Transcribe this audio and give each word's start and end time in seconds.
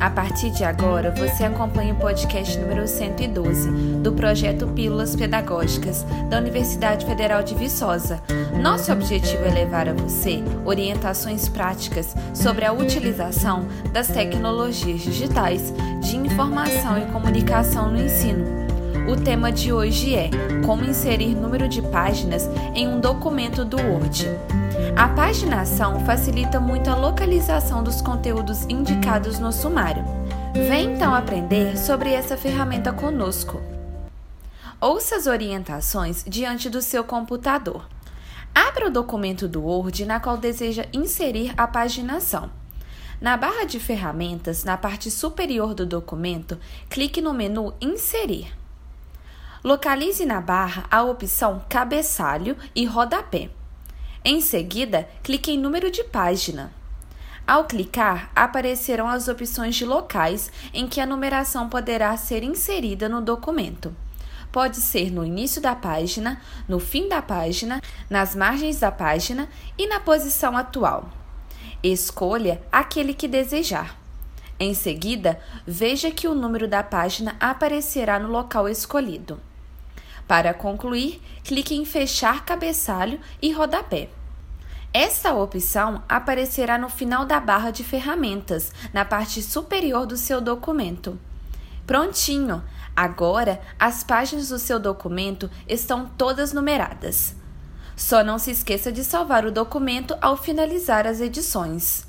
A 0.00 0.10
partir 0.10 0.50
de 0.50 0.64
agora, 0.64 1.10
você 1.10 1.44
acompanha 1.44 1.92
o 1.92 1.96
podcast 1.98 2.56
número 2.56 2.86
112 2.86 3.70
do 4.02 4.12
projeto 4.12 4.66
Pílulas 4.68 5.16
Pedagógicas 5.16 6.02
da 6.30 6.38
Universidade 6.38 7.04
Federal 7.04 7.42
de 7.42 7.54
Viçosa. 7.54 8.22
Nosso 8.62 8.92
objetivo 8.92 9.44
é 9.44 9.50
levar 9.50 9.88
a 9.88 9.92
você 9.92 10.42
orientações 10.64 11.48
práticas 11.48 12.14
sobre 12.32 12.64
a 12.64 12.72
utilização 12.72 13.66
das 13.92 14.06
tecnologias 14.06 15.00
digitais 15.00 15.74
de 16.00 16.16
informação 16.16 16.96
e 16.96 17.12
comunicação 17.12 17.90
no 17.90 18.00
ensino. 18.00 18.67
O 19.06 19.16
tema 19.16 19.52
de 19.52 19.72
hoje 19.72 20.14
é 20.14 20.30
como 20.64 20.84
inserir 20.84 21.34
número 21.34 21.68
de 21.68 21.82
páginas 21.82 22.48
em 22.74 22.88
um 22.88 22.98
documento 22.98 23.64
do 23.64 23.76
Word. 23.76 24.26
A 24.96 25.08
paginação 25.08 26.04
facilita 26.04 26.58
muito 26.58 26.88
a 26.88 26.94
localização 26.94 27.82
dos 27.84 28.00
conteúdos 28.00 28.64
indicados 28.64 29.38
no 29.38 29.52
sumário. 29.52 30.04
Vem 30.52 30.94
então 30.94 31.14
aprender 31.14 31.78
sobre 31.78 32.10
essa 32.10 32.36
ferramenta 32.36 32.92
conosco. 32.92 33.60
Ouça 34.80 35.16
as 35.16 35.26
orientações 35.26 36.24
diante 36.26 36.68
do 36.68 36.80
seu 36.82 37.04
computador. 37.04 37.88
Abra 38.54 38.88
o 38.88 38.90
documento 38.90 39.46
do 39.46 39.62
Word 39.62 40.04
na 40.04 40.18
qual 40.18 40.36
deseja 40.36 40.86
inserir 40.92 41.52
a 41.56 41.66
paginação. 41.66 42.50
Na 43.20 43.36
barra 43.36 43.64
de 43.64 43.80
ferramentas, 43.80 44.62
na 44.62 44.76
parte 44.76 45.10
superior 45.10 45.74
do 45.74 45.84
documento, 45.84 46.56
clique 46.88 47.20
no 47.20 47.34
menu 47.34 47.74
Inserir. 47.80 48.57
Localize 49.64 50.24
na 50.24 50.40
barra 50.40 50.84
a 50.90 51.02
opção 51.02 51.64
Cabeçalho 51.68 52.56
e 52.74 52.84
Rodapé. 52.84 53.50
Em 54.24 54.40
seguida, 54.40 55.08
clique 55.22 55.50
em 55.50 55.58
número 55.58 55.90
de 55.90 56.04
página. 56.04 56.72
Ao 57.46 57.64
clicar, 57.64 58.30
aparecerão 58.36 59.08
as 59.08 59.26
opções 59.26 59.74
de 59.74 59.84
locais 59.84 60.52
em 60.72 60.86
que 60.86 61.00
a 61.00 61.06
numeração 61.06 61.68
poderá 61.68 62.16
ser 62.16 62.42
inserida 62.42 63.08
no 63.08 63.20
documento. 63.20 63.94
Pode 64.52 64.76
ser 64.76 65.10
no 65.10 65.24
início 65.24 65.60
da 65.60 65.74
página, 65.74 66.40
no 66.68 66.78
fim 66.78 67.08
da 67.08 67.20
página, 67.20 67.82
nas 68.08 68.36
margens 68.36 68.78
da 68.78 68.92
página 68.92 69.48
e 69.76 69.86
na 69.86 69.98
posição 69.98 70.56
atual. 70.56 71.08
Escolha 71.82 72.62
aquele 72.70 73.12
que 73.12 73.26
desejar. 73.26 73.96
Em 74.60 74.74
seguida, 74.74 75.38
veja 75.66 76.10
que 76.10 76.26
o 76.26 76.34
número 76.34 76.66
da 76.66 76.82
página 76.82 77.36
aparecerá 77.38 78.18
no 78.18 78.28
local 78.28 78.68
escolhido. 78.68 79.40
Para 80.26 80.52
concluir, 80.52 81.22
clique 81.44 81.74
em 81.74 81.84
Fechar 81.84 82.44
cabeçalho 82.44 83.20
e 83.40 83.52
rodapé. 83.52 84.08
Esta 84.92 85.32
opção 85.34 86.02
aparecerá 86.08 86.76
no 86.76 86.88
final 86.88 87.24
da 87.24 87.38
barra 87.38 87.70
de 87.70 87.84
ferramentas, 87.84 88.72
na 88.92 89.04
parte 89.04 89.42
superior 89.42 90.06
do 90.06 90.16
seu 90.16 90.40
documento. 90.40 91.18
Prontinho! 91.86 92.62
Agora 92.96 93.60
as 93.78 94.02
páginas 94.02 94.48
do 94.48 94.58
seu 94.58 94.80
documento 94.80 95.48
estão 95.68 96.06
todas 96.18 96.52
numeradas. 96.52 97.36
Só 97.94 98.24
não 98.24 98.38
se 98.38 98.50
esqueça 98.50 98.90
de 98.90 99.04
salvar 99.04 99.44
o 99.46 99.52
documento 99.52 100.16
ao 100.20 100.36
finalizar 100.36 101.06
as 101.06 101.20
edições. 101.20 102.07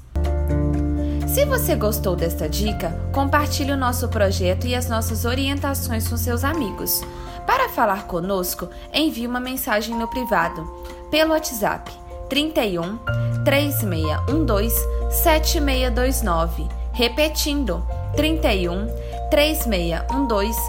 Se 1.33 1.45
você 1.45 1.75
gostou 1.75 2.15
desta 2.15 2.49
dica, 2.49 2.91
compartilhe 3.13 3.71
o 3.71 3.77
nosso 3.77 4.07
projeto 4.07 4.65
e 4.65 4.73
as 4.73 4.89
nossas 4.89 5.25
orientações 5.25 6.07
com 6.07 6.17
seus 6.17 6.43
amigos. 6.43 7.03
Para 7.45 7.69
falar 7.69 8.07
conosco, 8.07 8.67
envie 8.91 9.27
uma 9.27 9.39
mensagem 9.39 9.95
no 9.95 10.07
privado, 10.07 10.63
pelo 11.11 11.31
WhatsApp 11.31 11.91
31 12.29 12.97
3612 13.45 14.75
7629. 15.11 16.67
Repetindo, 16.93 17.85
31 18.15 18.87
3612 19.29 20.59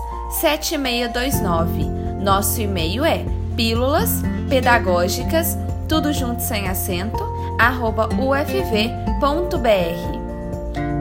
7629. 0.40 1.84
Nosso 2.22 2.60
e-mail 2.60 3.02
é 3.02 3.24
pílulas 3.56 4.20
pedagógicas, 4.50 5.56
tudo 5.88 6.12
junto 6.12 6.42
sem 6.42 6.68
acento, 6.68 7.24
arroba 7.58 8.10
ufv.br. 8.10 8.80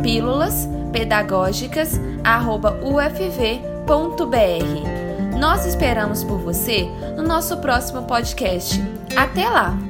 Pílulas 0.01 0.67
pedagógicas, 0.91 1.99
arroba 2.23 2.79
ufv.br. 2.83 3.49
Nós 5.39 5.65
esperamos 5.65 6.23
por 6.23 6.39
você 6.39 6.89
no 7.15 7.23
nosso 7.23 7.57
próximo 7.57 8.03
podcast. 8.03 8.81
Até 9.15 9.49
lá! 9.49 9.88